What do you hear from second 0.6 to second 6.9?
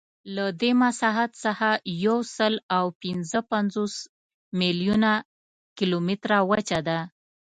دې مساحت څخه یوسلاوپینځهپنځوس میلیونه کیلومتره وچه